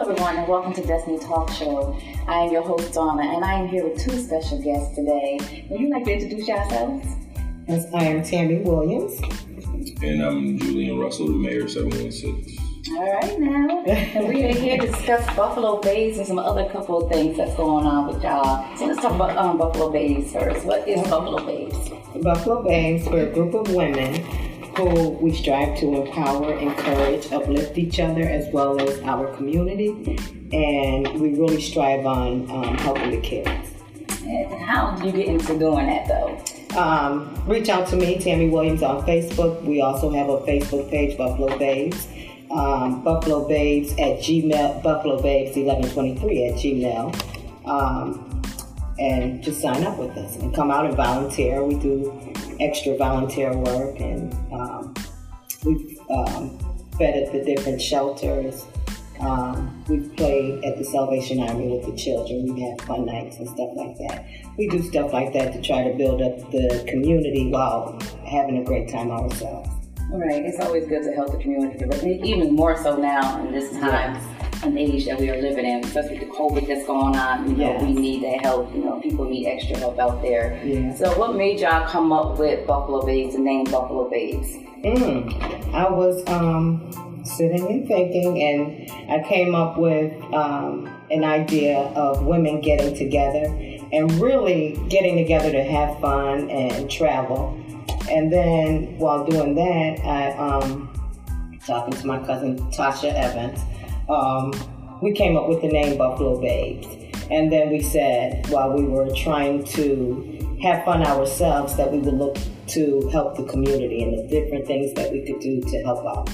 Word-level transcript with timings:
Hello, 0.00 0.12
everyone, 0.12 0.36
and 0.38 0.48
welcome 0.48 0.72
to 0.72 0.82
Destiny 0.82 1.18
Talk 1.18 1.50
Show. 1.50 1.94
I 2.26 2.38
am 2.38 2.52
your 2.52 2.62
host, 2.62 2.94
Donna, 2.94 3.22
and 3.22 3.44
I 3.44 3.52
am 3.52 3.68
here 3.68 3.86
with 3.86 4.02
two 4.02 4.18
special 4.18 4.58
guests 4.62 4.94
today. 4.94 5.66
Would 5.68 5.78
you 5.78 5.90
like 5.90 6.06
to 6.06 6.12
introduce 6.14 6.48
yourselves? 6.48 7.06
Yes, 7.68 7.84
I 7.92 8.04
am 8.04 8.22
Tami 8.22 8.64
Williams. 8.64 9.20
And 10.02 10.22
I'm 10.22 10.58
Julian 10.58 10.98
Russell, 10.98 11.26
the 11.26 11.34
mayor 11.34 11.64
of 11.64 11.70
716. 11.70 12.96
All 12.96 13.12
right, 13.12 13.40
now. 13.40 13.84
and 13.84 14.28
we 14.28 14.42
are 14.44 14.54
here 14.54 14.78
to 14.78 14.86
discuss 14.86 15.36
Buffalo 15.36 15.78
Babes 15.82 16.16
and 16.16 16.26
some 16.26 16.38
other 16.38 16.66
couple 16.70 17.04
of 17.04 17.12
things 17.12 17.36
that's 17.36 17.54
going 17.56 17.84
on 17.84 18.06
with 18.06 18.22
y'all. 18.22 18.74
So 18.78 18.86
let's 18.86 19.02
talk 19.02 19.12
about 19.12 19.36
um, 19.36 19.58
Buffalo 19.58 19.90
Babes 19.90 20.32
first. 20.32 20.64
What 20.64 20.88
is 20.88 21.02
Buffalo 21.10 21.44
Babes? 21.44 21.90
Buffalo 22.22 22.62
Babes, 22.62 23.06
we're 23.06 23.28
a 23.28 23.34
group 23.34 23.52
of 23.52 23.74
women 23.74 24.24
who 24.76 25.10
we 25.10 25.34
strive 25.34 25.78
to 25.78 26.02
empower, 26.02 26.52
encourage, 26.58 27.30
uplift 27.32 27.76
each 27.78 28.00
other 28.00 28.22
as 28.22 28.52
well 28.52 28.80
as 28.80 29.00
our 29.00 29.34
community. 29.36 30.18
And 30.52 31.20
we 31.20 31.34
really 31.34 31.60
strive 31.60 32.06
on 32.06 32.50
um, 32.50 32.78
helping 32.78 33.10
the 33.10 33.20
kids. 33.20 33.70
And 34.22 34.52
how 34.62 34.96
did 34.96 35.06
you 35.06 35.12
get 35.12 35.26
into 35.26 35.58
doing 35.58 35.86
that 35.86 36.06
though? 36.06 36.78
Um, 36.78 37.34
reach 37.46 37.68
out 37.68 37.88
to 37.88 37.96
me, 37.96 38.16
Tami 38.18 38.50
Williams, 38.50 38.82
on 38.82 39.04
Facebook. 39.04 39.62
We 39.64 39.80
also 39.80 40.10
have 40.10 40.28
a 40.28 40.38
Facebook 40.38 40.90
page, 40.90 41.16
Buffalo 41.16 41.56
Babes. 41.58 42.06
Um, 42.50 43.02
Buffalo 43.02 43.46
Babes 43.46 43.92
at 43.92 44.18
Gmail, 44.18 44.82
Buffalo 44.82 45.22
Babes 45.22 45.56
1123 45.56 46.46
at 46.46 46.54
Gmail. 46.54 47.66
Um, 47.66 48.39
and 49.00 49.42
just 49.42 49.60
sign 49.60 49.82
up 49.84 49.98
with 49.98 50.16
us 50.16 50.36
and 50.36 50.54
come 50.54 50.70
out 50.70 50.84
and 50.84 50.94
volunteer. 50.94 51.64
We 51.64 51.74
do 51.76 52.32
extra 52.60 52.96
volunteer 52.96 53.56
work 53.56 53.98
and 53.98 54.32
um, 54.52 54.94
we've 55.64 55.98
um, 56.10 56.58
fed 56.98 57.16
at 57.16 57.32
the 57.32 57.42
different 57.42 57.80
shelters. 57.80 58.66
Um, 59.18 59.84
we've 59.88 60.14
played 60.16 60.64
at 60.64 60.78
the 60.78 60.84
Salvation 60.84 61.40
Army 61.40 61.68
with 61.68 61.86
the 61.86 61.96
children. 61.96 62.54
We 62.54 62.62
have 62.62 62.80
fun 62.82 63.06
nights 63.06 63.36
and 63.38 63.48
stuff 63.48 63.70
like 63.74 63.96
that. 63.98 64.26
We 64.56 64.68
do 64.68 64.82
stuff 64.82 65.12
like 65.12 65.32
that 65.32 65.52
to 65.54 65.62
try 65.62 65.90
to 65.90 65.96
build 65.96 66.20
up 66.22 66.38
the 66.50 66.84
community 66.88 67.48
while 67.50 67.98
having 68.26 68.58
a 68.58 68.64
great 68.64 68.88
time 68.90 69.10
ourselves. 69.10 69.68
Right, 70.12 70.44
it's 70.44 70.58
always 70.58 70.86
good 70.86 71.04
to 71.04 71.12
help 71.12 71.30
the 71.30 71.38
community, 71.38 71.84
but 71.86 72.02
even 72.02 72.54
more 72.54 72.76
so 72.76 72.96
now 72.96 73.46
in 73.46 73.52
this 73.52 73.70
time 73.78 74.14
yes. 74.14 74.39
And 74.62 74.78
age 74.78 75.06
that 75.06 75.18
we 75.18 75.30
are 75.30 75.40
living 75.40 75.64
in, 75.64 75.84
especially 75.84 76.18
the 76.18 76.26
COVID 76.26 76.66
that's 76.66 76.86
going 76.86 77.16
on. 77.16 77.50
You 77.50 77.56
know, 77.56 77.72
yes. 77.72 77.82
we 77.82 77.92
need 77.92 78.22
that 78.24 78.42
help. 78.42 78.74
You 78.74 78.84
know, 78.84 79.00
people 79.00 79.24
need 79.24 79.46
extra 79.46 79.76
help 79.78 79.98
out 79.98 80.22
there. 80.22 80.60
Yeah. 80.64 80.94
So, 80.94 81.18
what 81.18 81.36
made 81.36 81.60
y'all 81.60 81.86
come 81.86 82.12
up 82.12 82.38
with 82.38 82.66
Buffalo 82.66 83.04
Babes, 83.04 83.34
the 83.34 83.40
name 83.40 83.64
Buffalo 83.64 84.08
Babes? 84.08 84.48
Mm, 84.84 85.74
I 85.74 85.90
was 85.90 86.26
um, 86.28 87.22
sitting 87.24 87.66
and 87.66 87.86
thinking, 87.86 88.42
and 88.42 89.10
I 89.10 89.26
came 89.26 89.54
up 89.54 89.78
with 89.78 90.12
um, 90.34 90.86
an 91.10 91.24
idea 91.24 91.78
of 91.78 92.24
women 92.24 92.60
getting 92.60 92.94
together 92.94 93.44
and 93.92 94.10
really 94.20 94.80
getting 94.88 95.16
together 95.16 95.50
to 95.50 95.64
have 95.64 95.98
fun 96.00 96.48
and 96.48 96.90
travel 96.90 97.56
and 98.10 98.32
then 98.32 98.98
while 98.98 99.24
doing 99.24 99.54
that, 99.54 100.00
I 100.04 100.32
um, 100.32 100.88
talking 101.64 101.92
to 101.92 102.06
my 102.06 102.18
cousin 102.18 102.58
Tasha 102.72 103.14
Evans, 103.14 103.60
um, 104.10 104.52
we 105.00 105.12
came 105.12 105.36
up 105.36 105.48
with 105.48 105.62
the 105.62 105.68
name 105.68 105.96
Buffalo 105.96 106.40
Babes. 106.40 106.86
And 107.30 107.52
then 107.52 107.70
we 107.70 107.80
said 107.80 108.46
while 108.48 108.72
we 108.72 108.82
were 108.84 109.08
trying 109.14 109.64
to 109.64 110.58
have 110.62 110.84
fun 110.84 111.06
ourselves 111.06 111.76
that 111.76 111.90
we 111.90 111.98
would 111.98 112.14
look 112.14 112.36
to 112.68 113.08
help 113.08 113.36
the 113.36 113.44
community 113.44 114.02
and 114.02 114.18
the 114.18 114.28
different 114.28 114.66
things 114.66 114.92
that 114.94 115.10
we 115.12 115.24
could 115.24 115.40
do 115.40 115.60
to 115.60 115.82
help 115.84 116.04
out. 116.06 116.30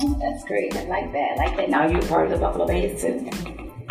Oh, 0.00 0.18
that's 0.20 0.44
great. 0.44 0.76
I 0.76 0.84
like 0.84 1.12
that. 1.12 1.38
I 1.38 1.46
like 1.46 1.56
that. 1.56 1.70
Now 1.70 1.86
you're 1.86 2.02
part 2.02 2.26
of 2.26 2.32
the 2.32 2.38
Buffalo 2.38 2.66
Babes 2.66 3.02
too. 3.02 3.28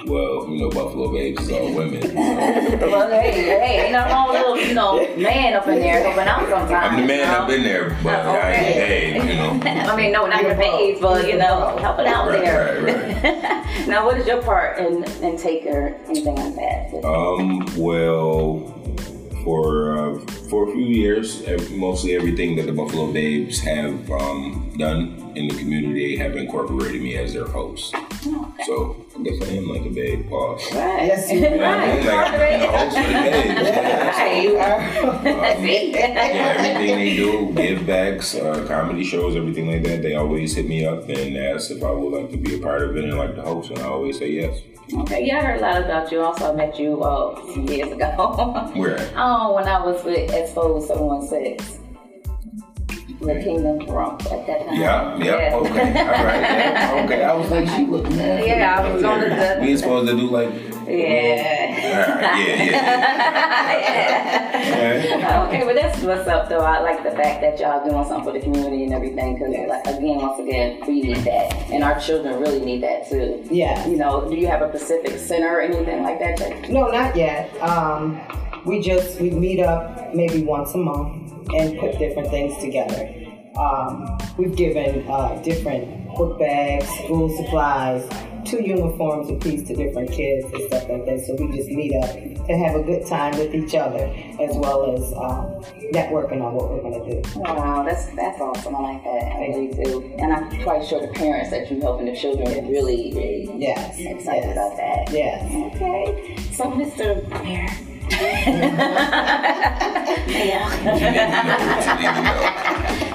Well, 0.06 0.50
you 0.50 0.60
know, 0.60 0.70
Buffalo 0.70 1.14
Babes 1.14 1.42
is 1.44 1.52
all 1.52 1.74
women. 1.74 2.16
well, 2.16 3.10
hey, 3.10 3.32
hey, 3.32 3.84
ain't 3.84 3.94
nothing 3.94 4.12
wrong 4.12 4.28
with 4.28 4.33
a 4.33 4.33
little, 4.33 4.33
you 4.68 4.74
know, 4.74 4.98
man 5.18 5.54
up 5.54 5.68
in 5.68 5.80
there 5.80 6.02
helping 6.04 6.28
out 6.28 6.50
sometimes. 6.50 6.72
I'm 6.72 7.02
the 7.02 7.08
man 7.08 7.20
you 7.20 7.26
know? 7.26 7.32
up 7.34 7.50
in 7.50 7.64
there, 7.64 7.90
but 8.04 8.26
okay. 8.26 8.40
I 8.40 8.52
ain't 8.54 8.76
babe, 8.76 9.30
you 9.30 9.36
know. 9.36 9.50
I 9.92 9.96
mean, 9.96 10.12
no, 10.12 10.26
not 10.26 10.44
the 10.44 10.56
paid, 10.56 11.02
but, 11.02 11.28
you 11.28 11.38
know, 11.38 11.78
helping 11.78 12.08
out 12.08 12.30
right, 12.30 12.42
there. 12.42 12.84
Right, 12.84 13.24
right. 13.24 13.88
now, 13.88 14.06
what 14.06 14.18
is 14.18 14.28
your 14.28 14.42
part 14.42 14.80
in, 14.80 15.04
in 15.24 15.38
Take 15.38 15.66
or 15.66 15.96
anything 16.08 16.36
like 16.36 16.56
that? 16.56 17.06
Um, 17.06 17.66
well, 17.78 18.83
for 19.44 19.98
uh, 19.98 20.20
for 20.50 20.70
a 20.70 20.72
few 20.72 20.86
years, 20.86 21.44
mostly 21.72 22.16
everything 22.16 22.56
that 22.58 22.66
the 22.66 22.72
Buffalo 22.72 23.12
Babes 23.12 23.60
have 23.60 24.10
um, 24.12 24.74
done 24.78 25.32
in 25.36 25.48
the 25.48 25.56
community 25.56 26.16
have 26.18 26.36
incorporated 26.36 27.02
me 27.02 27.18
as 27.18 27.34
their 27.34 27.48
host. 27.48 27.96
Okay. 27.96 28.64
So 28.66 29.06
I 29.18 29.24
guess 29.24 29.42
I 29.42 29.52
am 29.54 29.68
like 29.68 29.86
a 29.86 29.90
babe 29.90 30.30
boss. 30.30 30.74
Right. 30.74 31.08
Yes, 31.08 31.32
you 31.32 31.46
are. 31.46 31.52
Right. 31.58 32.06
Like, 32.06 32.34
I'm 32.34 32.60
the 32.60 32.68
host 32.68 32.98
of 32.98 33.08
the 33.08 33.14
babes. 33.14 33.70
Right. 33.70 34.44
You 34.44 34.58
are. 34.58 34.80
Um, 35.10 35.26
yeah, 35.66 36.56
everything 36.58 36.98
they 36.98 37.16
do, 37.16 37.54
give 37.54 37.86
backs, 37.88 38.36
uh, 38.36 38.66
comedy 38.68 39.04
shows, 39.04 39.36
everything 39.36 39.68
like 39.68 39.84
that, 39.84 40.02
they 40.02 40.16
always 40.16 40.56
hit 40.56 40.68
me 40.68 40.86
up 40.86 41.10
and 41.10 41.38
ask 41.38 41.72
if 41.72 41.84
I 41.84 41.92
would 41.92 42.14
like 42.14 42.32
to 42.32 42.38
be 42.38 42.56
a 42.56 42.60
part 42.60 42.84
of 42.84 42.96
it 42.96 43.04
and 43.04 43.18
like 43.18 43.36
the 43.36 43.42
host, 43.42 43.72
and 43.72 43.80
I 43.80 43.86
always 43.86 44.20
say 44.20 44.32
yes. 44.32 44.62
Okay, 44.92 45.26
yeah, 45.26 45.40
I 45.40 45.42
heard 45.44 45.60
a 45.60 45.62
lot 45.62 45.82
about 45.82 46.12
you. 46.12 46.22
Also, 46.22 46.52
I 46.52 46.56
met 46.56 46.78
you 46.78 47.02
uh, 47.02 47.36
some 47.54 47.68
years 47.68 47.92
ago. 47.92 48.72
Where? 48.76 49.00
Oh, 49.16 49.56
when 49.56 49.68
I 49.68 49.84
was 49.84 50.04
with 50.04 50.30
Expo 50.30 50.82
716 50.82 51.84
the 53.26 53.42
kingdom 53.42 53.86
from 53.86 54.16
at 54.32 54.46
that 54.48 54.68
time. 54.68 54.80
Yeah, 54.80 55.18
yeah, 55.18 55.26
yeah. 55.26 55.56
okay, 55.56 56.00
all 56.02 56.08
right, 56.08 56.42
yeah, 56.42 57.02
okay. 57.06 57.24
I 57.24 57.34
was 57.34 57.50
like, 57.50 57.68
she 57.70 57.86
looked 57.86 58.10
mad. 58.12 58.46
Yeah, 58.46 58.80
I 58.80 58.94
was 58.94 59.04
on 59.04 59.20
the. 59.22 59.60
We 59.62 59.78
supposed 59.78 60.10
to 60.10 60.16
do 60.16 60.30
like. 60.30 60.73
Yeah. 60.88 60.94
yeah, 61.78 62.64
yeah. 62.64 63.04
yeah. 65.08 65.48
okay, 65.48 65.64
but 65.66 65.76
that's 65.76 66.02
what's 66.02 66.28
up 66.28 66.50
though. 66.50 66.60
I 66.60 66.80
like 66.80 67.04
the 67.04 67.12
fact 67.12 67.42
that 67.42 67.60
y'all 67.60 67.88
doing 67.88 68.06
something 68.06 68.24
for 68.24 68.32
the 68.32 68.40
community 68.40 68.84
and 68.84 68.94
everything 68.94 69.36
because, 69.38 69.54
like, 69.68 69.86
again, 69.86 70.18
once 70.18 70.40
again, 70.40 70.80
we 70.88 71.02
need 71.02 71.18
that, 71.18 71.54
and 71.72 71.84
our 71.84 72.00
children 72.00 72.40
really 72.40 72.60
need 72.60 72.84
that 72.84 73.10
too. 73.10 73.44
Yeah. 73.50 73.86
You 73.88 73.98
know, 73.98 74.30
do 74.30 74.36
you 74.36 74.48
have 74.48 74.62
a 74.62 74.70
Pacific 74.70 75.18
Center 75.20 75.58
or 75.58 75.62
anything 75.62 76.04
like 76.04 76.20
that? 76.20 76.38
Jay? 76.38 76.62
No, 76.70 76.88
not 76.88 77.16
yet. 77.16 77.56
Um, 77.62 78.22
we 78.66 78.80
just 78.80 79.20
we 79.20 79.30
meet 79.30 79.60
up 79.60 80.14
maybe 80.14 80.44
once 80.44 80.74
a 80.74 80.78
month 80.78 81.32
and 81.54 81.78
put 81.80 81.98
different 82.00 82.30
things 82.30 82.58
together. 82.60 83.23
Um, 83.58 84.18
we've 84.38 84.56
given 84.56 85.08
uh, 85.08 85.42
different 85.44 86.16
book 86.16 86.40
bags, 86.40 86.88
school 87.04 87.30
supplies, 87.36 88.08
two 88.46 88.62
uniforms 88.62 89.30
apiece 89.30 89.68
to 89.68 89.76
different 89.76 90.12
kids 90.12 90.46
and 90.46 90.64
stuff 90.64 90.90
like 90.90 91.06
that. 91.06 91.22
So 91.26 91.36
we 91.36 91.56
just 91.56 91.70
meet 91.70 91.96
up 91.96 92.12
to 92.48 92.58
have 92.58 92.76
a 92.76 92.84
good 92.84 93.06
time 93.06 93.38
with 93.38 93.54
each 93.54 93.76
other 93.76 94.00
as 94.40 94.56
well 94.56 94.94
as 94.94 95.14
um, 95.14 95.64
networking 95.94 96.42
on 96.44 96.54
what 96.54 96.70
we're 96.72 96.82
going 96.82 97.06
to 97.06 97.22
do. 97.22 97.40
Wow, 97.40 97.84
that's 97.84 98.08
that's 98.16 98.40
awesome. 98.42 98.76
I 98.76 98.80
like 98.80 99.04
that. 99.04 99.32
I 99.34 99.48
really 99.48 99.68
do. 99.84 100.14
And 100.18 100.34
I'm 100.34 100.64
quite 100.64 100.86
sure 100.86 101.00
the 101.02 101.14
parents 101.14 101.52
that 101.52 101.70
you're 101.72 101.82
helping 101.82 102.08
the 102.08 102.16
children 102.16 102.48
are 102.48 102.70
really, 102.70 103.14
really 103.14 103.50
yes. 103.56 103.98
excited 104.00 104.46
yes. 104.46 104.58
about 104.58 104.78
that. 104.78 105.12
Yes. 105.12 105.76
Okay. 105.76 106.38
So, 106.52 106.72
Mr. 106.72 107.28
Mayor 107.44 107.70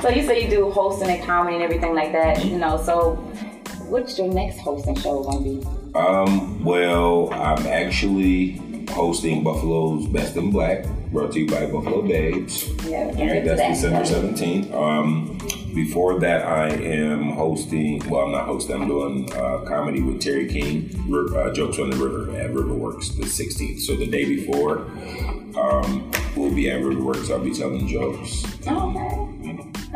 so 0.00 0.08
you 0.08 0.22
say 0.24 0.42
you 0.44 0.48
do 0.50 0.70
hosting 0.70 1.08
and 1.10 1.24
comedy 1.24 1.56
and 1.56 1.64
everything 1.64 1.94
like 1.94 2.12
that, 2.12 2.44
you 2.44 2.58
know. 2.58 2.80
So 2.82 3.14
what's 3.88 4.18
your 4.18 4.32
next 4.32 4.58
hosting 4.58 4.94
show 4.96 5.22
gonna 5.22 5.40
be? 5.40 5.66
Um, 5.94 6.62
well, 6.64 7.32
I'm 7.32 7.66
actually 7.66 8.86
hosting 8.90 9.42
Buffalo's 9.42 10.06
Best 10.06 10.36
in 10.36 10.50
Black, 10.50 10.84
brought 11.12 11.32
to 11.32 11.40
you 11.40 11.46
by 11.46 11.66
Buffalo 11.66 12.02
Babes. 12.02 12.68
Yeah, 12.84 13.12
All 13.16 13.26
right, 13.26 13.44
that's 13.44 13.60
that. 13.60 13.68
December 13.70 14.04
seventeenth. 14.04 14.72
Um, 14.72 15.38
before 15.74 16.18
that, 16.20 16.44
I 16.44 16.68
am 16.70 17.30
hosting. 17.32 18.02
Well, 18.08 18.22
I'm 18.24 18.32
not 18.32 18.46
hosting. 18.46 18.80
I'm 18.82 18.88
doing 18.88 19.32
uh, 19.32 19.64
comedy 19.66 20.00
with 20.02 20.20
Terry 20.20 20.48
King, 20.48 20.90
uh, 21.36 21.52
Jokes 21.52 21.78
on 21.78 21.90
the 21.90 21.96
River 21.96 22.36
at 22.36 22.50
Riverworks, 22.50 23.16
the 23.16 23.24
16th. 23.24 23.80
So 23.80 23.94
the 23.94 24.06
day 24.06 24.24
before, 24.24 24.78
um, 25.60 26.10
we'll 26.36 26.54
be 26.54 26.70
at 26.70 26.80
Riverworks. 26.80 27.30
I'll 27.30 27.44
be 27.44 27.52
telling 27.54 27.86
jokes. 27.86 28.44
Okay. 28.66 29.37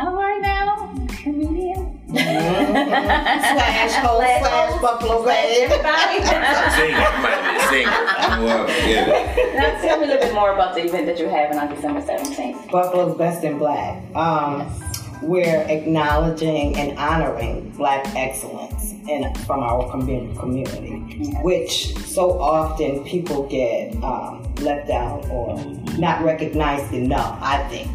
All 0.02 0.16
right 0.16 0.42
now, 0.42 0.92
comedian. 1.22 2.00
slash 2.10 3.92
host 4.02 4.26
slash 4.40 4.82
Buffalo 4.82 5.24
Bay. 5.24 5.62
Everybody. 5.62 6.18
sing, 6.74 6.92
everybody 6.92 7.60
sing. 7.68 7.86
Well, 8.42 8.68
yeah. 8.88 9.54
Now 9.54 9.80
tell 9.80 9.98
me 10.00 10.06
a 10.06 10.08
little 10.08 10.22
bit 10.22 10.34
more 10.34 10.54
about 10.54 10.74
the 10.74 10.86
event 10.86 11.06
that 11.06 11.20
you're 11.20 11.30
having 11.30 11.56
on 11.56 11.72
December 11.72 12.00
17th. 12.00 12.68
Buffalo's 12.72 13.16
Best 13.16 13.44
in 13.44 13.58
Black. 13.58 14.02
Um, 14.16 14.62
yes 14.62 14.92
we're 15.22 15.62
acknowledging 15.68 16.76
and 16.76 16.98
honoring 16.98 17.70
black 17.70 18.04
excellence 18.16 18.92
in, 19.08 19.32
from 19.46 19.60
our 19.60 19.88
community, 19.90 21.30
which 21.42 21.96
so 21.98 22.40
often 22.40 23.04
people 23.04 23.46
get 23.46 23.94
um, 24.02 24.52
left 24.56 24.90
out 24.90 25.24
or 25.30 25.56
not 25.96 26.22
recognized 26.24 26.92
enough, 26.92 27.38
I 27.40 27.62
think. 27.68 27.88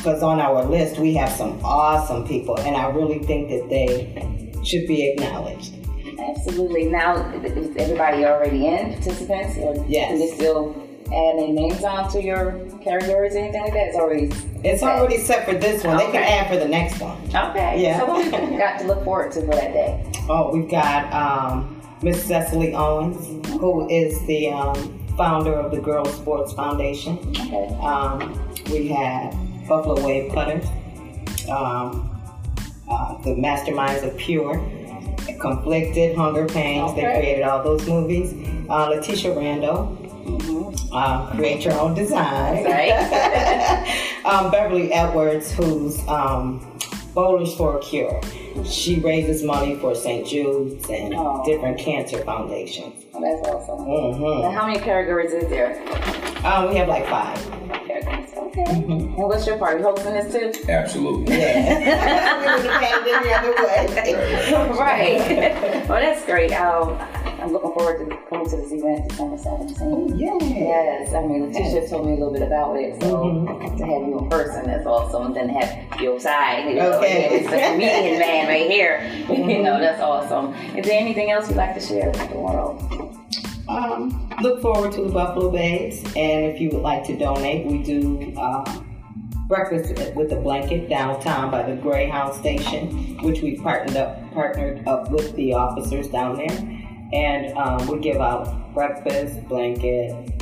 Because 0.00 0.22
on 0.22 0.40
our 0.40 0.64
list, 0.64 0.98
we 0.98 1.12
have 1.14 1.28
some 1.30 1.60
awesome 1.62 2.26
people, 2.26 2.58
and 2.60 2.74
I 2.74 2.88
really 2.88 3.18
think 3.18 3.50
that 3.50 3.68
they 3.68 4.50
should 4.64 4.86
be 4.86 5.10
acknowledged. 5.10 5.74
Absolutely. 6.18 6.86
Now, 6.86 7.16
is 7.44 7.76
everybody 7.76 8.24
already 8.24 8.66
in 8.66 8.94
participants? 8.94 9.58
Or 9.58 9.84
Yes. 9.86 10.08
Can 10.08 10.18
they 10.18 10.28
still 10.28 10.74
add 11.06 11.38
their 11.38 11.48
names 11.48 11.84
on 11.84 12.10
to 12.12 12.22
your 12.22 12.52
categories 12.82 13.34
or 13.34 13.40
anything 13.40 13.62
like 13.62 13.74
that? 13.74 13.88
It's 13.88 13.96
already. 13.96 14.30
It's 14.64 14.80
set. 14.80 14.98
already 14.98 15.18
set 15.18 15.44
for 15.46 15.54
this 15.54 15.84
one. 15.84 15.98
They 15.98 16.06
can 16.06 16.22
add 16.22 16.48
for 16.48 16.56
the 16.56 16.68
next 16.68 16.98
one. 16.98 17.18
Okay. 17.26 17.82
Yeah. 17.82 17.98
So 17.98 18.06
what 18.06 18.24
we 18.24 18.30
got 18.58 18.78
to 18.80 18.86
look 18.86 19.04
forward 19.04 19.32
to 19.32 19.40
for 19.42 19.52
that 19.54 19.74
day? 19.74 20.10
Oh, 20.30 20.50
we've 20.50 20.70
got 20.70 21.12
um, 21.12 21.82
Miss 22.02 22.24
Cecily 22.24 22.72
Owens, 22.74 23.46
who 23.48 23.86
is 23.90 24.18
the 24.26 24.50
um, 24.50 24.98
founder 25.18 25.52
of 25.52 25.70
the 25.72 25.80
Girls 25.80 26.14
Sports 26.14 26.54
Foundation. 26.54 27.18
Okay. 27.30 27.66
Um, 27.82 28.48
we 28.70 28.88
have 28.88 29.34
Buffalo 29.70 30.04
Wave 30.04 30.32
Cutters, 30.32 30.66
um, 31.48 32.10
uh, 32.90 33.16
the 33.22 33.30
Masterminds 33.36 34.02
of 34.02 34.16
Pure, 34.16 34.56
Conflicted, 35.40 36.16
Hunger 36.16 36.46
Pains. 36.46 36.92
They 36.96 37.02
created 37.02 37.42
all 37.44 37.62
those 37.62 37.86
movies. 37.88 38.34
Uh, 38.68 38.88
Letitia 38.88 39.32
Randall, 39.38 39.96
uh, 40.92 41.30
create 41.36 41.64
your 41.64 41.74
own 41.80 41.94
design. 41.94 42.64
Right. 42.64 42.90
um, 44.24 44.50
Beverly 44.50 44.92
Edwards, 44.92 45.52
who's 45.52 46.00
um, 46.08 46.76
Bowlers 47.14 47.54
for 47.54 47.78
a 47.78 47.80
Cure. 47.80 48.20
She 48.64 48.98
raises 48.98 49.44
money 49.44 49.76
for 49.76 49.94
St. 49.94 50.26
Jude's 50.26 50.90
and 50.90 51.14
Oh. 51.16 51.44
different 51.46 51.78
cancer 51.78 52.18
foundations. 52.24 53.04
Oh, 53.14 53.20
that's 53.20 53.48
awesome. 53.48 53.84
hmm 53.86 54.42
Now, 54.42 54.50
how 54.50 54.66
many 54.66 54.80
categories 54.80 55.32
is 55.32 55.48
there? 55.48 55.80
Um, 56.44 56.70
we 56.70 56.76
have 56.76 56.88
like 56.88 57.06
five. 57.08 57.38
Categories. 58.52 58.70
Okay. 58.70 58.94
Mm-hmm. 58.94 59.20
And 59.20 59.28
what's 59.28 59.46
your 59.46 59.58
part? 59.58 59.78
You 59.78 59.84
hosting 59.84 60.12
this 60.12 60.32
too? 60.32 60.70
Absolutely. 60.70 61.38
Yeah. 61.38 61.78
we 61.78 62.62
would 62.62 62.70
have 62.70 62.82
had 62.82 63.08
any 63.08 63.32
other 63.32 63.52
way. 63.52 64.78
right. 64.78 65.88
well, 65.88 66.00
that's 66.00 66.24
great. 66.24 66.52
Um, 66.52 66.98
I'm 67.40 67.52
looking 67.52 67.72
forward 67.72 68.10
to 68.10 68.16
coming 68.28 68.48
to 68.50 68.56
this 68.56 68.72
event 68.72 69.08
December 69.08 69.36
17th. 69.36 70.20
Yeah. 70.20 70.38
Yes, 70.40 71.14
I 71.14 71.26
mean, 71.26 71.46
Letitia 71.46 71.88
told 71.88 72.06
me 72.06 72.12
a 72.12 72.16
little 72.16 72.32
bit 72.32 72.42
about 72.42 72.76
it, 72.76 73.00
so 73.00 73.16
mm-hmm. 73.16 73.76
to 73.78 73.84
have 73.84 74.08
you 74.08 74.18
in 74.18 74.28
person, 74.28 74.68
is 74.68 74.86
awesome. 74.86 75.26
And 75.26 75.36
then 75.36 75.48
have 75.48 76.00
you 76.00 76.14
outside, 76.14 76.68
you 76.68 76.74
know, 76.74 76.92
Okay. 76.98 77.40
it's 77.40 77.46
a 77.46 77.72
comedian 77.72 78.18
man 78.18 78.48
right 78.48 78.70
here. 78.70 79.00
Mm-hmm. 79.00 79.50
You 79.50 79.62
know, 79.64 79.80
that's 79.80 80.00
awesome. 80.00 80.54
Is 80.76 80.86
there 80.86 81.00
anything 81.00 81.30
else 81.32 81.48
you'd 81.48 81.56
like 81.56 81.74
to 81.74 81.80
share 81.80 82.08
with 82.10 82.28
the 82.30 82.38
world? 82.38 83.09
Um, 83.70 84.28
look 84.42 84.60
forward 84.60 84.90
to 84.92 85.02
the 85.02 85.12
Buffalo 85.12 85.48
Babes, 85.48 86.02
and 86.16 86.46
if 86.46 86.60
you 86.60 86.70
would 86.70 86.82
like 86.82 87.04
to 87.04 87.16
donate, 87.16 87.66
we 87.66 87.78
do 87.82 88.34
uh, 88.36 88.82
breakfast 89.46 89.94
with 90.16 90.32
a 90.32 90.36
blanket 90.36 90.88
downtown 90.88 91.52
by 91.52 91.62
the 91.62 91.76
Greyhound 91.76 92.34
Station, 92.34 93.16
which 93.22 93.42
we 93.42 93.56
partnered 93.58 93.96
up 93.96 94.32
partnered 94.32 94.86
up 94.88 95.10
with 95.12 95.36
the 95.36 95.54
officers 95.54 96.08
down 96.08 96.36
there, 96.36 96.80
and 97.12 97.56
um, 97.56 97.86
we 97.86 98.00
give 98.00 98.16
out 98.16 98.74
breakfast, 98.74 99.46
blanket, 99.48 100.32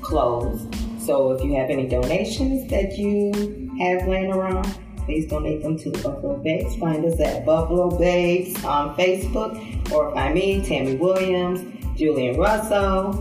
clothes. 0.00 0.66
So 0.98 1.32
if 1.32 1.44
you 1.44 1.54
have 1.56 1.68
any 1.68 1.86
donations 1.86 2.70
that 2.70 2.96
you 2.96 3.70
have 3.80 4.08
laying 4.08 4.32
around, 4.32 4.78
please 5.04 5.26
donate 5.26 5.62
them 5.62 5.76
to 5.76 5.90
the 5.90 5.98
Buffalo 5.98 6.38
Babes. 6.38 6.76
Find 6.76 7.04
us 7.04 7.20
at 7.20 7.44
Buffalo 7.44 7.90
Babes 7.98 8.64
on 8.64 8.96
Facebook, 8.96 9.92
or 9.92 10.14
find 10.14 10.34
me, 10.34 10.62
Tami 10.62 10.98
Williams, 10.98 11.60
Julian 12.02 12.36
Russell, 12.36 13.12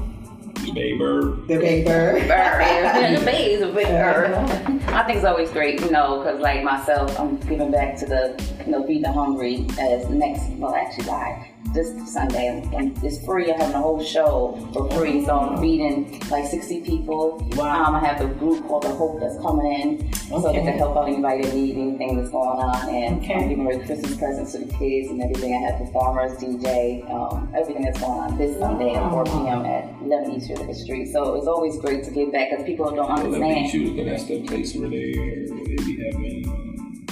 Baber. 0.74 1.36
the 1.46 1.60
Big 1.60 1.86
Bird. 1.86 2.28
Bird. 2.28 3.20
the 3.20 3.24
bays 3.24 3.62
of 3.62 3.76
big 3.76 3.86
bird. 3.86 4.34
I 4.34 5.04
think 5.04 5.18
it's 5.18 5.24
always 5.26 5.52
great, 5.52 5.80
you 5.82 5.92
know, 5.92 6.18
because 6.18 6.40
like 6.40 6.64
myself, 6.64 7.20
I'm 7.20 7.38
giving 7.42 7.70
back 7.70 7.96
to 7.98 8.08
the, 8.08 8.44
you 8.66 8.72
know, 8.72 8.84
Feed 8.88 9.04
the 9.04 9.12
Hungry 9.12 9.68
as 9.80 10.10
next, 10.10 10.50
well, 10.54 10.74
actually, 10.74 11.06
by 11.06 11.51
this 11.74 11.90
Sunday, 12.12 12.48
and, 12.48 12.74
and 12.74 13.04
it's 13.04 13.24
free. 13.26 13.52
I'm 13.52 13.60
having 13.60 13.76
a 13.76 13.80
whole 13.82 14.04
show 14.04 14.58
for 14.74 14.90
free, 14.92 15.24
so 15.26 15.40
I'm 15.40 15.62
feeding 15.62 16.20
like 16.30 16.46
60 16.46 16.82
people. 16.82 17.38
Wow. 17.56 17.86
Um, 17.86 17.96
I 17.96 18.00
have 18.06 18.20
a 18.22 18.28
group 18.36 18.68
called 18.68 18.84
The 18.84 18.90
Hope 18.90 19.20
that's 19.20 19.38
coming 19.42 19.72
in, 19.72 20.14
so 20.14 20.42
they 20.42 20.50
Okay. 20.50 20.64
can 20.64 20.78
help 20.78 20.98
out 20.98 21.08
anybody 21.08 21.44
that 21.44 21.54
need 21.56 21.78
anything 21.78 22.18
that's 22.18 22.30
going 22.30 22.60
on, 22.60 22.90
and 22.90 23.20
Okay. 23.24 23.34
I'm 23.36 23.50
giving 23.50 23.66
away 23.66 23.80
Christmas 23.86 24.18
presents 24.18 24.52
to 24.54 24.60
the 24.60 24.74
kids 24.74 25.10
and 25.10 25.22
everything. 25.22 25.54
I 25.56 25.72
have 25.72 25.80
performers, 25.80 26.34
DJ, 26.42 27.10
um, 27.10 27.52
everything 27.56 27.84
that's 27.84 28.00
going 28.00 28.20
on 28.20 28.38
this 28.38 28.58
Sunday 28.60 28.94
at 28.94 29.10
4 29.12 29.24
p.m. 29.26 29.66
at 29.66 29.94
11 30.04 30.32
East 30.32 30.50
River 30.50 30.74
Street. 30.74 31.12
So 31.12 31.36
it's 31.36 31.48
always 31.48 31.78
great 31.80 32.04
to 32.04 32.12
give 32.12 32.32
back 32.34 32.50
because 32.52 32.66
people 32.66 32.86
don't 32.92 33.08
Well, 33.08 33.18
let 33.30 33.40
me 33.42 33.48
understand. 33.48 33.70
shoot 33.72 33.96
because 33.96 34.06
that's 34.12 34.26
the 34.26 34.42
place 34.48 34.76
where 34.76 34.90
they, 34.90 35.14
where 35.50 35.66
they 35.66 35.76
be 35.86 36.04
having. 36.12 36.48
Um, 36.50 37.06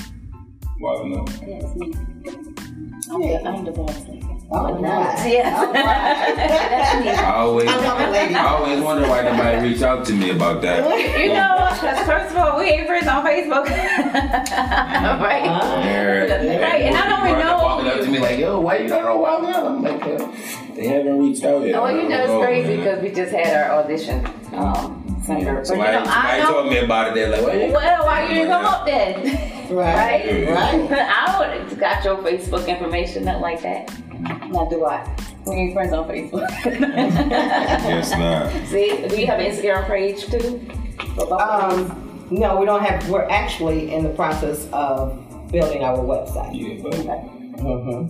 well, 0.82 1.06
I 1.06 1.10
don't. 1.10 1.30
Yeah, 1.48 1.60
it's 1.64 1.76
me. 1.76 1.94
I'm 3.12 3.22
the, 3.22 3.44
I'm 3.50 3.66
the 3.66 3.72
boss 3.72 4.08
lady. 4.08 4.29
Oh, 4.51 4.74
But 4.74 4.81
nice. 4.81 5.28
Yeah. 5.31 5.60
All 5.60 5.72
right. 5.74 7.19
I 7.19 7.36
always, 7.36 7.68
I 7.69 7.75
love 7.75 8.01
it, 8.01 8.12
lady. 8.12 8.34
I 8.36 8.46
always 8.48 8.81
wonder 8.81 9.07
why 9.07 9.22
nobody 9.22 9.69
reach 9.69 9.81
out 9.84 10.06
to 10.07 10.13
me 10.13 10.31
about 10.31 10.62
that. 10.63 10.80
You 11.19 11.34
know, 11.34 11.56
'cause 11.80 12.00
first 12.07 12.31
of 12.31 12.38
all, 12.38 12.57
we 12.57 12.66
ain't 12.66 12.88
friends 12.88 13.07
on 13.07 13.24
Facebook. 13.24 13.66
right? 13.69 15.44
They're- 15.84 16.62
Right, 16.62 16.81
and 16.81 16.98
I 16.98 17.10
don't 17.10 17.28
even 17.30 17.40
know- 17.40 17.57
Walking 17.62 17.88
up 17.92 18.00
to 18.01 18.07
me 18.10 18.19
like, 18.19 18.40
yo, 18.40 18.60
why 18.60 18.78
you 18.78 18.90
don't 18.90 19.04
know 19.06 19.18
why 19.18 19.36
Out? 19.36 19.66
I'm 19.66 19.84
like, 19.84 20.01
uh, 20.04 20.28
they 20.75 20.88
haven't 20.88 21.19
reached 21.19 21.44
out 21.44 21.63
yet. 21.66 21.75
Oh, 21.75 21.84
I 21.84 21.92
you 21.92 22.10
know, 22.10 22.18
it's 22.18 22.44
crazy 22.45 22.78
because 22.78 23.02
we 23.04 23.12
just 23.12 23.31
had 23.31 23.69
our 23.69 23.80
audition 23.84 24.25
um, 24.54 25.22
Sunday. 25.25 25.45
Yeah, 25.45 25.54
But 25.54 25.60
you 25.60 25.66
Somebody, 25.66 25.98
know, 25.98 26.04
somebody 26.06 26.42
know. 26.42 26.52
told 26.52 26.69
me 26.72 26.78
about 26.80 27.07
it. 27.10 27.13
They're 27.13 27.30
like, 27.30 27.44
why 27.44 27.54
you- 27.54 27.72
Well, 27.74 28.06
why 28.06 28.22
you 28.24 28.30
didn't 28.34 28.50
come 28.52 28.66
up 28.66 28.86
then? 28.86 29.54
Right. 29.69 30.25
Right? 30.25 30.50
Right. 30.50 30.92
I 30.92 31.38
would 31.38 31.50
have 31.69 31.78
got 31.80 32.04
your 32.04 32.18
Facebook 32.18 32.68
information, 32.68 33.25
nothing 33.25 33.42
like 33.44 33.62
that. 33.62 33.92
Now, 34.50 34.66
do 34.66 34.86
I? 34.86 35.16
We 35.46 35.54
ain't 35.56 35.74
friends 35.74 35.94
on 35.94 36.07
Facebook. 36.07 36.50
Yes, 36.66 38.12
not. 38.12 38.68
See, 38.68 39.07
do 39.07 39.19
you 39.19 39.28
have 39.28 39.40
an 39.40 39.51
Instagram 39.51 39.88
page 39.88 40.25
too? 40.25 40.60
For 41.16 41.25
both 41.25 41.42
of? 41.42 41.74
Um, 41.74 42.28
no, 42.31 42.57
we 42.60 42.66
don't 42.66 42.84
have. 42.84 43.07
We're 43.10 43.28
actually 43.30 43.94
in 43.94 44.04
the 44.04 44.10
process 44.10 44.68
of 44.72 45.18
building 45.51 45.84
our 45.84 45.98
website. 45.98 46.51
Yeah, 46.54 46.81
but 46.84 46.94
Okay. 46.96 47.62
hmm 47.62 48.07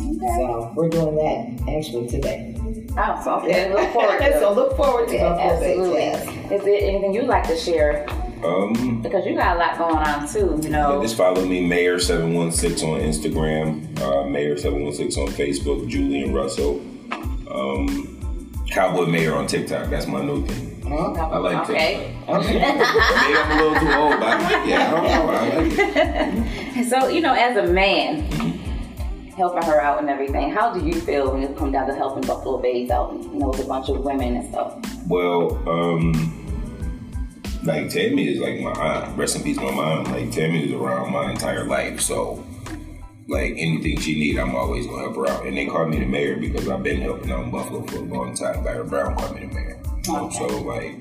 Okay. 0.00 0.36
So 0.36 0.72
we're 0.76 0.88
doing 0.88 1.16
that 1.16 1.74
actually 1.76 2.08
today. 2.08 2.54
Oh, 2.96 3.20
so 3.24 3.34
okay. 3.40 3.72
Look 3.72 3.92
forward 3.92 4.18
to 4.20 4.32
so 4.40 4.52
look 4.52 4.76
forward 4.76 5.08
to 5.08 5.14
Yeah, 5.14 5.36
absolutely. 5.38 5.98
yes. 6.00 6.26
Is 6.52 6.64
there 6.64 6.80
anything 6.80 7.12
you'd 7.14 7.26
like 7.26 7.46
to 7.48 7.56
share? 7.56 8.06
Um, 8.44 9.02
Because 9.02 9.26
you 9.26 9.34
got 9.34 9.56
a 9.56 9.58
lot 9.58 9.78
going 9.78 9.96
on 9.96 10.28
too, 10.28 10.38
you 10.62 10.70
yeah, 10.70 10.82
know. 10.82 11.02
just 11.02 11.16
follow 11.16 11.44
me, 11.44 11.68
Mayor716 11.68 12.82
on 12.84 13.00
Instagram, 13.00 13.98
uh, 14.00 14.24
Mayor716 14.24 15.18
on 15.18 15.28
Facebook, 15.28 15.88
Julian 15.88 16.32
Russell, 16.32 16.80
um, 17.50 18.14
Cowboy 18.70 19.06
Mayor 19.06 19.34
on 19.34 19.46
TikTok. 19.46 19.88
That's 19.90 20.06
my 20.06 20.22
new 20.22 20.46
thing. 20.46 20.68
I 20.92 21.36
like 21.38 21.68
Okay. 21.68 22.16
Okay. 22.28 22.52
Maybe 22.54 22.62
I'm 22.62 23.50
a 23.50 23.62
little 23.62 23.80
too 23.80 23.92
old, 23.92 24.20
but 24.20 24.28
I 24.28 24.40
like 24.42 24.68
it. 24.68 24.78
I 24.78 24.90
don't 24.90 25.04
know. 25.04 25.32
I 25.32 25.56
like 25.56 25.78
it. 26.76 26.88
So, 26.88 27.08
you 27.08 27.20
know, 27.20 27.34
as 27.34 27.56
a 27.56 27.64
man, 27.72 28.22
helping 29.36 29.62
her 29.64 29.80
out 29.80 29.98
and 29.98 30.08
everything, 30.08 30.50
how 30.50 30.72
do 30.72 30.86
you 30.86 30.94
feel 31.00 31.32
when 31.32 31.42
it 31.42 31.56
comes 31.56 31.72
down 31.72 31.88
to 31.88 31.94
helping 31.94 32.22
Buffalo 32.26 32.58
Bays 32.58 32.90
out, 32.90 33.12
you 33.20 33.34
know, 33.34 33.48
with 33.48 33.60
a 33.60 33.64
bunch 33.64 33.88
of 33.88 34.00
women 34.04 34.36
and 34.36 34.48
stuff? 34.48 34.78
Well, 35.08 35.56
um, 35.68 36.12
like 37.62 37.84
Tami 37.86 38.26
is 38.28 38.40
like 38.40 38.60
my 38.60 38.72
aunt. 38.72 39.18
Rest 39.18 39.36
in 39.36 39.42
peace, 39.42 39.56
my 39.56 39.70
mom. 39.70 40.04
Like 40.04 40.30
Tami 40.30 40.66
is 40.66 40.72
around 40.72 41.12
my 41.12 41.30
entire 41.30 41.64
life, 41.64 42.00
so 42.00 42.44
like 43.28 43.52
anything 43.56 43.98
she 44.00 44.18
need, 44.18 44.38
I'm 44.38 44.54
always 44.54 44.86
gonna 44.86 45.02
help 45.02 45.16
her 45.16 45.28
out. 45.28 45.46
And 45.46 45.56
they 45.56 45.66
call 45.66 45.86
me 45.86 45.98
the 45.98 46.06
mayor 46.06 46.36
because 46.36 46.68
I've 46.68 46.82
been 46.82 47.00
helping 47.00 47.30
out 47.30 47.44
in 47.44 47.50
Buffalo 47.50 47.82
for 47.82 47.96
a 47.96 48.00
long 48.00 48.34
time. 48.34 48.64
Byron 48.64 48.88
Brown 48.88 49.16
called 49.16 49.34
me 49.34 49.46
the 49.46 49.54
mayor. 49.54 49.80
So 50.04 50.46
like, 50.62 50.94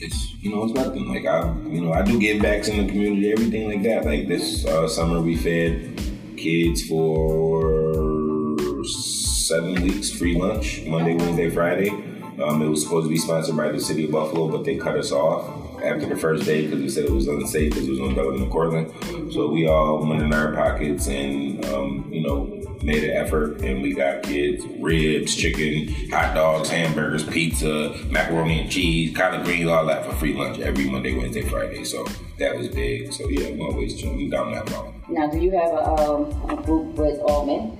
it's 0.00 0.34
you 0.40 0.54
know 0.54 0.64
it's 0.64 0.74
nothing. 0.74 1.08
Like 1.08 1.26
I, 1.26 1.52
you 1.64 1.80
know, 1.80 1.92
I 1.92 2.02
do 2.02 2.20
give 2.20 2.40
backs 2.40 2.68
in 2.68 2.86
the 2.86 2.92
community, 2.92 3.32
everything 3.32 3.68
like 3.68 3.82
that. 3.82 4.04
Like 4.04 4.28
this 4.28 4.64
uh, 4.64 4.86
summer, 4.88 5.20
we 5.20 5.36
fed 5.36 6.00
kids 6.36 6.86
for 6.86 8.84
seven 8.84 9.82
weeks 9.82 10.10
free 10.10 10.38
lunch 10.38 10.84
Monday, 10.86 11.16
Wednesday, 11.16 11.50
Friday. 11.50 12.13
Um, 12.42 12.62
it 12.62 12.68
was 12.68 12.82
supposed 12.82 13.06
to 13.06 13.10
be 13.10 13.16
sponsored 13.16 13.56
by 13.56 13.70
the 13.70 13.80
city 13.80 14.06
of 14.06 14.10
Buffalo, 14.10 14.48
but 14.48 14.64
they 14.64 14.76
cut 14.76 14.96
us 14.96 15.12
off 15.12 15.48
after 15.82 16.06
the 16.06 16.16
first 16.16 16.44
day 16.44 16.62
because 16.62 16.80
they 16.80 16.88
said 16.88 17.04
it 17.04 17.12
was 17.12 17.28
unsafe 17.28 17.72
because 17.72 17.86
it 17.86 17.90
was 17.90 18.00
on 18.00 18.14
Dublin 18.14 18.42
and 18.42 18.50
Cortland. 18.50 19.32
So 19.32 19.48
we 19.50 19.68
all 19.68 20.04
went 20.04 20.22
in 20.22 20.32
our 20.32 20.52
pockets 20.52 21.06
and 21.06 21.64
um, 21.66 22.08
you 22.10 22.22
know 22.22 22.60
made 22.82 23.02
an 23.02 23.16
effort, 23.16 23.62
and 23.62 23.82
we 23.82 23.94
got 23.94 24.22
kids 24.22 24.64
ribs, 24.78 25.34
chicken, 25.34 26.10
hot 26.10 26.34
dogs, 26.34 26.68
hamburgers, 26.68 27.24
pizza, 27.24 27.94
macaroni 28.10 28.60
and 28.60 28.70
cheese, 28.70 29.16
collard 29.16 29.44
greens, 29.44 29.68
all 29.68 29.86
that 29.86 30.04
for 30.04 30.12
free 30.16 30.34
lunch 30.34 30.58
every 30.58 30.88
Monday, 30.88 31.16
Wednesday, 31.16 31.42
Friday. 31.42 31.84
So 31.84 32.04
that 32.38 32.56
was 32.56 32.68
big. 32.68 33.12
So 33.12 33.28
yeah, 33.28 33.48
I'm 33.48 33.60
always 33.60 34.02
I'm 34.02 34.28
down 34.28 34.52
that 34.52 34.70
long. 34.72 35.02
Now, 35.08 35.28
do 35.28 35.38
you 35.38 35.50
have 35.52 35.70
a, 35.70 36.10
um, 36.10 36.50
a 36.50 36.62
group 36.62 36.94
with 36.96 37.18
all 37.20 37.46
men? 37.46 37.78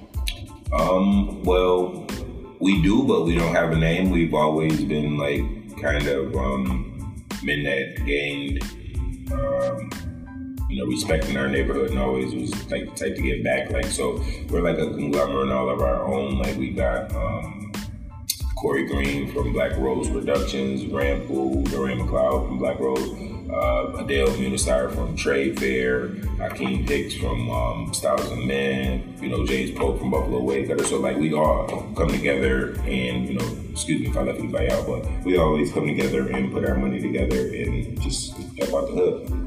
Um, 0.73 1.42
well, 1.42 2.03
we 2.64 2.80
do, 2.80 3.04
but 3.04 3.26
we 3.26 3.35
don't 3.37 3.54
have 3.54 3.73
a 3.73 3.76
name. 3.76 4.09
We've 4.09 4.33
always 4.33 4.83
been 4.85 5.18
like 5.18 5.44
kind 5.78 6.06
of 6.09 6.35
um, 6.35 7.23
men 7.42 7.62
that 7.64 8.06
gained, 8.06 8.62
um, 9.30 9.90
you 10.71 10.78
know, 10.78 10.87
respecting 10.87 11.37
our 11.37 11.47
neighborhood 11.47 11.90
and 11.90 11.99
always 11.99 12.35
was 12.35 12.52
like 12.71 12.87
the 12.87 13.04
type 13.04 13.16
to 13.16 13.23
get 13.23 13.44
back. 13.44 13.71
Like, 13.71 13.85
so 13.85 14.25
we're 14.49 14.62
like 14.62 14.78
a 14.78 14.87
conglomerate 14.87 15.52
all 15.52 15.68
of 15.68 15.83
our 15.83 16.04
own. 16.04 16.38
Like, 16.38 16.56
we 16.56 16.71
got 16.71 17.14
um, 17.14 17.71
Corey 18.56 18.87
Green 18.87 19.30
from 19.30 19.52
Black 19.52 19.76
Rose 19.76 20.09
Productions, 20.09 20.87
Rand 20.87 21.28
Poole, 21.28 21.64
Dorian 21.64 21.99
McLeod 21.99 22.49
from 22.49 22.59
Black 22.59 22.80
Rose, 22.80 23.11
uh, 23.50 23.92
Adele 23.98 24.28
Munisar 24.28 24.94
from 24.94 25.16
Trade 25.16 25.58
Fair, 25.58 26.08
Hakeem 26.38 26.84
Hicks 26.84 27.14
from 27.14 27.50
um, 27.50 27.94
Styles 27.94 28.30
and 28.30 28.46
Men, 28.46 29.16
you 29.20 29.28
know, 29.28 29.44
James 29.46 29.70
Pope 29.72 29.98
from 29.98 30.10
Buffalo 30.10 30.40
Waycutter. 30.40 30.84
So, 30.86 30.98
like, 30.98 31.16
we 31.16 31.32
all 31.34 31.66
come 31.96 32.08
together 32.08 32.72
and, 32.82 33.28
you 33.28 33.34
know, 33.34 33.56
excuse 33.70 34.00
me 34.00 34.08
if 34.08 34.16
I 34.16 34.22
left 34.22 34.38
anybody 34.38 34.70
out, 34.70 34.86
but 34.86 35.06
we 35.24 35.36
always 35.36 35.72
come 35.72 35.86
together 35.86 36.28
and 36.28 36.52
put 36.52 36.64
our 36.64 36.76
money 36.76 37.00
together 37.00 37.48
and 37.48 38.00
just 38.00 38.36
help 38.58 38.74
out 38.74 38.88
the 38.88 38.94
hood. 38.94 39.43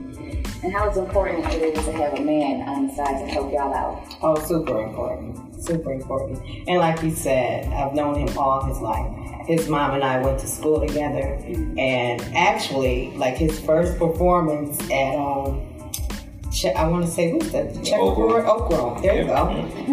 And 0.63 0.73
how 0.73 0.87
it's 0.87 0.97
important 0.97 1.45
it 1.53 1.77
is 1.77 1.85
to 1.85 1.91
have 1.91 2.13
a 2.13 2.21
man 2.21 2.67
on 2.67 2.87
the 2.87 2.93
side 2.93 3.19
to 3.19 3.27
help 3.27 3.51
y'all 3.53 3.73
out. 3.73 4.03
Oh, 4.21 4.43
super 4.43 4.81
important. 4.81 5.63
Super 5.63 5.91
important. 5.91 6.41
And 6.67 6.79
like 6.79 7.01
you 7.03 7.11
said, 7.11 7.71
I've 7.71 7.93
known 7.93 8.15
him 8.15 8.37
all 8.37 8.63
his 8.63 8.79
life. 8.79 9.07
His 9.45 9.69
mom 9.69 9.93
and 9.93 10.03
I 10.03 10.19
went 10.19 10.39
to 10.39 10.47
school 10.47 10.85
together. 10.85 11.39
And 11.77 12.21
actually, 12.35 13.11
like 13.15 13.37
his 13.37 13.59
first 13.59 13.99
performance 13.99 14.81
at, 14.91 15.15
um, 15.15 15.63
I 16.75 16.87
want 16.87 17.05
to 17.05 17.11
say, 17.11 17.33
what's 17.33 17.51
that? 17.51 17.75
The 17.75 17.83
Checkerboard? 17.83 18.45
Oak 18.45 18.69
Grove. 18.69 19.01
There 19.03 19.15
you 19.15 19.27
go. 19.27 19.45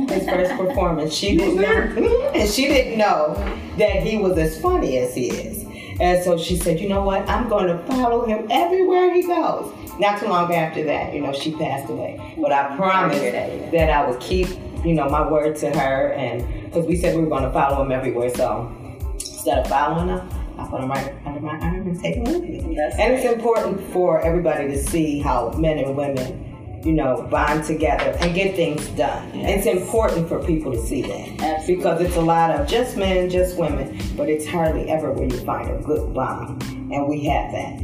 His 0.09 0.25
first 0.25 0.52
performance. 0.56 1.12
She 1.12 1.37
didn't 1.37 1.61
know, 1.61 2.30
and 2.35 2.49
she 2.50 2.66
didn't 2.68 2.99
know 2.99 3.35
that 3.76 4.02
he 4.02 4.16
was 4.16 4.38
as 4.38 4.59
funny 4.61 4.99
as 4.99 5.14
he 5.14 5.28
is. 5.28 5.64
And 6.00 6.25
so 6.25 6.38
she 6.38 6.56
said, 6.56 6.80
you 6.80 6.88
know 6.88 7.02
what? 7.02 7.28
I'm 7.28 7.49
going 7.49 7.66
to 7.66 7.78
follow 7.87 8.25
him 8.25 8.47
everywhere 8.50 9.14
he 9.14 9.26
goes. 9.26 9.73
Not 9.98 10.18
too 10.18 10.26
long 10.26 10.52
after 10.52 10.82
that, 10.84 11.14
you 11.14 11.20
know, 11.20 11.32
she 11.32 11.52
passed 11.52 11.90
away. 11.90 12.20
But 12.36 12.52
I 12.52 12.76
promised 12.76 13.20
that, 13.20 13.70
that 13.70 13.90
I 13.90 14.08
would 14.08 14.20
keep, 14.20 14.48
you 14.84 14.94
know, 14.94 15.08
my 15.08 15.28
word 15.28 15.56
to 15.56 15.70
her, 15.70 16.12
and 16.12 16.64
because 16.64 16.86
we 16.86 16.96
said 16.96 17.14
we 17.14 17.22
were 17.22 17.28
going 17.28 17.44
to 17.44 17.52
follow 17.52 17.82
him 17.82 17.92
everywhere. 17.92 18.34
So 18.34 18.74
instead 19.14 19.58
of 19.58 19.68
following 19.68 20.08
him, 20.08 20.28
I 20.58 20.66
put 20.68 20.80
him 20.80 20.90
right 20.90 21.14
under 21.26 21.40
my 21.40 21.58
arm 21.58 21.88
and 21.88 22.00
take 22.00 22.16
him 22.16 22.24
with 22.24 22.42
me. 22.42 22.76
That's 22.76 22.96
and 22.98 23.14
it's 23.14 23.24
important 23.24 23.80
for 23.92 24.20
everybody 24.20 24.68
to 24.68 24.82
see 24.82 25.20
how 25.20 25.50
men 25.50 25.78
and 25.78 25.96
women, 25.96 26.43
you 26.85 26.93
know, 26.93 27.26
bond 27.31 27.64
together 27.64 28.14
and 28.21 28.35
get 28.35 28.55
things 28.55 28.87
done. 28.91 29.31
It's 29.35 29.67
important 29.67 30.29
for 30.29 30.45
people 30.45 30.71
to 30.73 30.87
see 30.87 31.03
that 31.03 31.29
Absolutely. 31.43 31.76
because 31.76 32.00
it's 32.03 32.17
a 32.17 32.21
lot 32.21 32.50
of 32.50 32.69
just 32.69 32.97
men, 32.97 33.31
just 33.31 33.57
women, 33.57 33.99
but 34.17 34.29
it's 34.29 34.47
hardly 34.47 34.91
ever 34.91 35.11
where 35.11 35.25
you 35.26 35.38
find 35.45 35.71
a 35.71 35.83
good 35.83 36.12
bond, 36.12 36.62
and 36.62 37.09
we 37.09 37.25
have 37.25 37.53
that. 37.53 37.81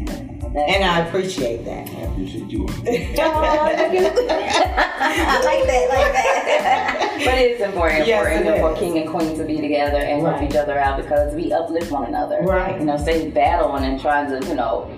And 0.53 0.85
I 0.85 1.07
appreciate 1.07 1.65
that. 1.65 1.89
I 1.89 2.01
appreciate 2.03 2.51
you. 2.51 2.67
I 2.85 5.41
like 5.45 5.67
that, 5.67 5.89
like 5.89 6.13
that. 6.13 7.21
but 7.25 7.39
it's 7.39 7.61
important 7.61 8.07
Yes, 8.07 8.25
for, 8.25 8.31
it 8.33 8.45
know, 8.45 8.75
for 8.75 8.79
king 8.79 8.99
and 8.99 9.09
queen 9.09 9.37
to 9.39 9.45
be 9.45 9.61
together 9.61 9.99
and 9.99 10.23
Right. 10.23 10.39
help 10.41 10.51
each 10.51 10.57
other 10.57 10.79
out 10.79 11.01
because 11.01 11.35
we 11.35 11.53
uplift 11.53 11.91
one 11.93 12.07
another. 12.07 12.41
Right. 12.43 12.79
You 12.79 12.87
know, 12.87 12.97
say 12.97 13.31
battling 13.31 13.85
and 13.85 14.01
trying 14.01 14.29
to, 14.29 14.47
you 14.49 14.55
know, 14.55 14.91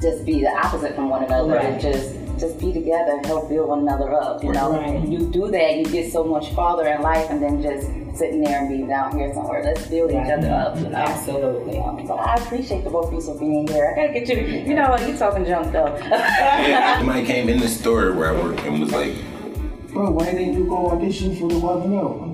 just 0.00 0.24
be 0.24 0.40
the 0.40 0.48
opposite 0.48 0.94
from 0.94 1.08
one 1.08 1.24
another 1.24 1.54
Right. 1.54 1.64
and 1.66 1.80
just 1.80 2.16
just 2.40 2.58
be 2.58 2.72
together, 2.72 3.20
help 3.24 3.48
build 3.48 3.68
one 3.68 3.80
another 3.80 4.12
up. 4.14 4.42
You 4.42 4.52
know, 4.52 4.72
Right. 4.72 5.06
you 5.06 5.18
do 5.30 5.50
that, 5.50 5.76
you 5.76 5.84
get 5.84 6.10
so 6.10 6.24
much 6.24 6.50
farther 6.52 6.86
in 6.88 7.02
life, 7.02 7.26
and 7.30 7.42
then 7.42 7.62
just 7.62 7.86
sitting 8.18 8.40
there 8.42 8.58
and 8.60 8.68
being 8.68 8.88
down 8.88 9.16
here 9.16 9.32
somewhere. 9.34 9.62
Let's 9.62 9.86
build 9.86 10.10
each 10.10 10.16
other 10.16 10.50
up. 10.50 10.76
You 10.78 10.88
know. 10.88 10.96
Absolutely. 10.96 11.78
Um, 11.78 12.04
but 12.06 12.14
I 12.14 12.34
appreciate 12.36 12.82
the 12.84 12.90
both 12.90 13.08
of 13.08 13.12
you 13.14 13.20
for 13.20 13.38
being 13.38 13.68
here. 13.68 13.92
I 13.92 13.94
gotta 14.06 14.12
get 14.18 14.28
you. 14.28 14.36
You 14.68 14.74
know 14.74 14.88
what? 14.90 15.06
You 15.06 15.16
talking 15.16 15.44
junk 15.44 15.72
though. 15.72 15.94
Yeah, 15.98 16.98
somebody 16.98 17.24
came 17.26 17.48
in 17.48 17.60
the 17.60 17.68
store 17.68 18.12
where 18.14 18.30
I 18.34 18.42
work 18.42 18.58
and 18.64 18.80
was 18.80 18.90
like, 18.92 19.12
Bro, 19.92 20.12
why 20.12 20.24
didn't 20.32 20.54
you 20.54 20.64
go 20.66 20.90
audition 20.90 21.36
for 21.36 21.48
the 21.48 21.58
Wild 21.58 21.92
Out? 21.92 22.29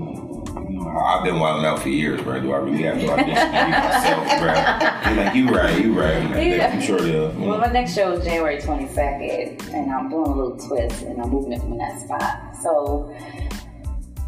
I've 1.06 1.25
been 1.25 1.38
wilding 1.38 1.64
out 1.64 1.80
for 1.80 1.88
years, 1.88 2.20
bro. 2.20 2.40
Do 2.40 2.52
I 2.52 2.56
really 2.58 2.82
have 2.82 2.98
to 2.98 3.08
audition 3.10 3.34
myself, 3.34 4.26
bro? 4.40 5.12
You're 5.14 5.25
like, 5.25 5.34
you 5.34 5.48
right, 5.48 5.84
you 5.84 5.98
right. 5.98 6.16
I'm, 6.16 6.30
like, 6.32 6.46
Yeah. 6.46 6.70
I'm 6.75 6.82
sure 6.82 7.00
they'll. 7.00 7.30
Well, 7.32 7.58
my 7.58 7.68
next 7.70 7.94
show 7.94 8.12
is 8.12 8.25
January 8.25 8.58
22nd, 8.58 9.72
and 9.72 9.92
I'm 9.92 10.08
doing 10.10 10.26
a 10.26 10.34
little 10.34 10.56
twist, 10.68 11.02
and 11.02 11.20
I'm 11.22 11.30
moving 11.30 11.52
it 11.52 11.60
from 11.60 11.78
that 11.78 12.00
spot. 12.00 12.56
So, 12.62 13.14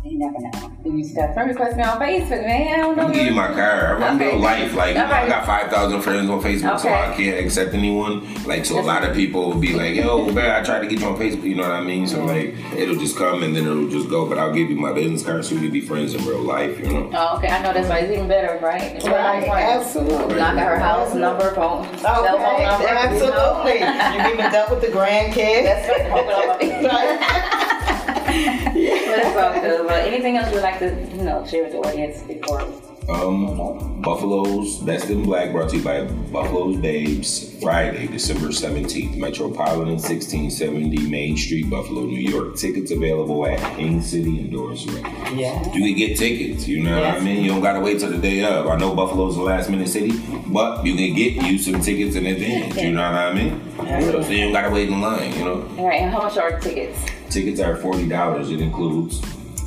you 0.05 0.19
never 0.19 0.39
know. 0.39 0.73
You 0.85 1.03
just 1.03 1.15
got 1.17 1.35
friend 1.35 1.51
request 1.51 1.77
me 1.77 1.83
on 1.83 1.99
Facebook, 1.99 2.47
man. 2.47 2.75
I 2.75 2.77
don't 2.79 2.97
know. 2.97 3.03
I'm 3.03 3.09
gonna 3.09 3.15
give 3.15 3.27
you 3.27 3.33
my 3.35 3.49
card. 3.49 4.03
I'm 4.03 4.17
Okay. 4.17 4.29
real 4.31 4.39
life. 4.39 4.75
Like, 4.75 4.95
you 4.95 5.03
know, 5.03 5.07
I 5.07 5.29
got 5.29 5.45
5,000 5.45 6.01
friends 6.01 6.31
on 6.31 6.41
Facebook, 6.41 6.79
so 6.81 6.89
I 6.89 7.15
can't 7.15 7.39
accept 7.45 7.75
anyone. 7.75 8.27
Like, 8.45 8.65
so 8.65 8.79
a 8.79 8.83
lot 8.83 9.05
of 9.05 9.15
people 9.15 9.47
will 9.51 9.59
be 9.59 9.75
like, 9.75 9.97
yo, 9.97 10.25
man, 10.33 10.51
I 10.51 10.65
tried 10.65 10.81
to 10.81 10.87
get 10.87 11.01
you 11.01 11.07
on 11.07 11.17
Facebook, 11.17 11.43
you 11.43 11.57
know 11.57 11.63
what 11.65 11.73
I 11.73 11.83
mean? 11.83 12.07
So, 12.07 12.19
mm-hmm. 12.19 12.29
like, 12.29 12.79
it'll 12.79 12.97
just 12.97 13.17
come 13.17 13.43
and 13.43 13.55
then 13.55 13.67
it'll 13.67 13.89
just 13.89 14.09
go, 14.09 14.27
but 14.27 14.39
I'll 14.39 14.53
give 14.55 14.71
you 14.71 14.77
my 14.77 14.93
business 14.93 15.23
card 15.25 15.45
so 15.45 15.57
we 15.57 15.63
can 15.63 15.71
be 15.73 15.81
friends 15.81 16.15
in 16.15 16.25
real 16.25 16.41
life, 16.43 16.79
you 16.79 16.87
know? 16.87 17.11
Oh, 17.15 17.37
okay, 17.39 17.49
I 17.49 17.61
know 17.63 17.73
that's 17.73 17.89
why 17.89 17.99
it's 17.99 18.13
even 18.13 18.29
better, 18.29 18.59
right? 18.65 19.03
Right, 19.05 19.49
absolutely. 19.49 20.37
Knock 20.37 20.57
out 20.57 20.69
her 20.69 20.79
house 20.79 21.15
number, 21.15 21.53
phone, 21.55 21.85
cell 21.99 22.25
phone 22.25 22.41
Okay, 22.41 22.65
number. 22.65 22.89
absolutely. 22.89 23.75
You 23.75 23.81
know? 23.81 24.27
You 24.29 24.33
even 24.35 24.55
up 24.55 24.71
with 24.71 24.81
the 24.81 24.89
grandkids. 24.89 25.65
That's 25.65 25.89
right. 26.01 26.11
Hope 26.11 26.63
it 26.63 26.87
all- 26.87 28.78
That's 29.19 29.37
uh, 29.37 29.41
all 29.41 29.61
good. 29.61 29.87
But 29.89 30.07
anything 30.07 30.37
else 30.37 30.49
you 30.49 30.55
would 30.55 30.63
like 30.63 30.79
to, 30.79 30.95
you 31.17 31.25
know, 31.25 31.45
share 31.47 31.65
with 31.65 31.73
the 31.73 31.79
audience 31.79 32.23
before? 32.23 32.88
Um, 33.09 34.03
Buffalo's 34.03 34.79
Best 34.81 35.09
in 35.09 35.23
Black 35.23 35.51
brought 35.53 35.71
to 35.71 35.79
you 35.79 35.83
by 35.83 36.05
Buffalo's 36.05 36.77
Babes, 36.77 37.59
Friday, 37.59 38.07
December 38.07 38.49
17th, 38.49 39.17
Metropolitan 39.17 39.95
1670 39.95 41.09
Main 41.09 41.35
Street, 41.37 41.71
Buffalo, 41.71 42.03
New 42.03 42.21
York. 42.21 42.57
Tickets 42.57 42.91
available 42.91 43.47
at 43.47 43.59
King 43.77 44.03
City 44.03 44.41
Indoors 44.41 44.87
Arena. 44.87 45.09
Yeah. 45.35 45.73
You 45.73 45.81
can 45.81 45.97
get 45.97 46.19
tickets, 46.19 46.69
you 46.69 46.83
know 46.83 47.01
what 47.01 47.05
I 47.07 47.21
mean? 47.21 47.43
You 47.43 47.51
don't 47.51 47.63
gotta 47.63 47.81
wait 47.81 47.99
till 47.99 48.11
the 48.11 48.19
day 48.19 48.45
of. 48.45 48.67
I 48.67 48.77
know 48.77 48.95
Buffalo's 48.95 49.37
a 49.39 49.43
last 49.43 49.71
minute 49.71 49.89
city, 49.89 50.13
but 50.49 50.85
you 50.85 50.95
can 50.95 51.15
get 51.17 51.43
you 51.47 51.57
some 51.57 51.81
tickets 51.81 52.15
in 52.15 52.27
advance, 52.27 52.77
you 52.77 52.93
know 52.93 53.11
what 53.11 53.19
I 53.19 53.33
mean? 53.33 53.63
So, 53.79 54.23
so 54.23 54.31
you 54.31 54.45
don't 54.45 54.53
gotta 54.53 54.71
wait 54.71 54.89
in 54.89 55.01
line, 55.01 55.33
you 55.33 55.45
know? 55.45 55.67
All 55.79 55.87
right, 55.89 56.03
and 56.03 56.11
how 56.11 56.23
much 56.23 56.37
are 56.37 56.61
tickets? 56.61 56.99
Tickets 57.31 57.59
are 57.61 57.77
$40. 57.77 58.53
It 58.53 58.61
includes 58.61 59.21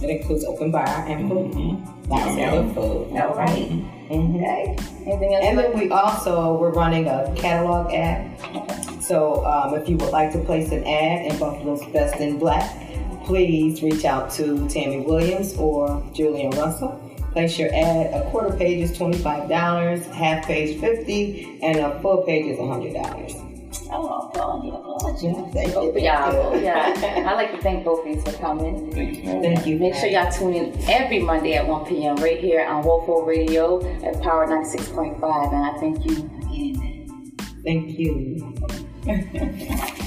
It 0.03 0.09
includes 0.09 0.43
open 0.45 0.71
bar 0.71 0.87
and 1.07 1.29
food. 1.29 1.53
Lots 2.09 2.31
of 2.31 2.37
Yum, 2.37 2.67
good 2.67 2.75
food. 2.75 3.17
All 3.21 3.35
right. 3.35 3.69
Mhm. 3.69 4.35
Okay. 4.35 4.75
Anything 5.05 5.35
else? 5.35 5.45
And 5.45 5.57
then 5.57 5.77
we 5.79 5.89
also 5.91 6.55
we're 6.57 6.71
running 6.73 7.07
a 7.07 7.33
catalog 7.35 7.93
ad. 7.93 8.31
So 9.01 9.45
um, 9.45 9.75
if 9.75 9.87
you 9.87 9.97
would 9.97 10.11
like 10.11 10.31
to 10.33 10.39
place 10.39 10.71
an 10.71 10.83
ad 10.85 11.31
in 11.31 11.37
Buffalo's 11.39 11.83
Best 11.93 12.19
in 12.19 12.37
Black, 12.39 12.69
please 13.25 13.81
reach 13.83 14.03
out 14.05 14.31
to 14.31 14.43
Tami 14.67 15.05
Williams 15.05 15.55
or 15.57 16.03
Julian 16.13 16.51
Russell. 16.51 16.99
Place 17.31 17.57
your 17.57 17.69
ad. 17.73 18.13
A 18.13 18.29
quarter 18.29 18.55
page 18.57 18.83
is 18.89 18.97
twenty 18.97 19.17
five 19.17 19.47
dollars, 19.47 20.05
half 20.07 20.45
page 20.45 20.79
fifty, 20.81 21.57
and 21.63 21.77
a 21.77 21.99
full 22.01 22.23
page 22.23 22.45
is 22.47 22.59
hundred 22.59 22.93
dollars. 22.93 23.33
Oh, 23.93 24.29
applaud 24.29 24.63
you, 24.63 24.73
applaud. 24.73 25.19
Thank 25.53 25.73
Both 25.73 25.83
you. 25.83 25.89
of 25.89 25.97
y'all. 25.97 26.61
Yeah. 26.61 27.25
I 27.27 27.33
like 27.33 27.51
to 27.51 27.61
thank 27.61 27.83
both 27.83 28.05
of 28.05 28.07
you 28.07 28.21
for 28.21 28.31
coming. 28.33 28.91
Thank 28.91 29.17
you. 29.17 29.41
Thank 29.41 29.65
you. 29.67 29.77
Make 29.79 29.95
sure 29.95 30.07
y'all 30.07 30.31
tune 30.31 30.53
in 30.53 30.89
every 30.89 31.19
Monday 31.19 31.53
at 31.55 31.67
1 31.67 31.85
p.m. 31.85 32.15
right 32.17 32.39
here 32.39 32.65
on 32.65 32.83
Wolfo 32.83 33.21
Radio 33.25 33.81
at 34.03 34.21
Power 34.21 34.47
96.5. 34.47 35.53
And 35.53 35.65
I 35.65 35.77
thank 35.79 36.05
you 36.05 36.29
again. 36.41 37.33
Thank 37.63 37.99
you. 37.99 39.97